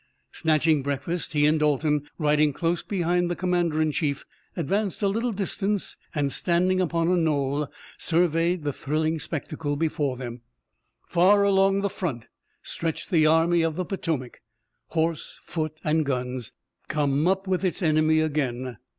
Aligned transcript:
Snatching 0.31 0.81
breakfast, 0.81 1.33
he 1.33 1.45
and 1.45 1.59
Dalton, 1.59 2.09
riding 2.17 2.53
close 2.53 2.81
behind 2.81 3.29
the 3.29 3.35
commander 3.35 3.79
in 3.79 3.91
chief, 3.91 4.25
advanced 4.57 5.03
a 5.03 5.07
little 5.07 5.31
distance 5.31 5.95
and 6.15 6.31
standing 6.31 6.81
upon 6.81 7.07
a 7.07 7.15
knoll 7.15 7.71
surveyed 7.99 8.63
the 8.63 8.73
thrilling 8.73 9.19
spectacle 9.19 9.75
before 9.75 10.17
them. 10.17 10.41
Far 11.07 11.43
along 11.43 11.81
the 11.81 11.87
front 11.89 12.25
stretched 12.63 13.11
the 13.11 13.27
Army 13.27 13.61
of 13.61 13.75
the 13.75 13.85
Potomac, 13.85 14.41
horse, 14.87 15.37
foot 15.43 15.79
and 15.83 16.03
guns, 16.03 16.51
come 16.87 17.27
up 17.27 17.45
with 17.45 17.63
its 17.63 17.83
enemy 17.83 18.21
again. 18.21 18.77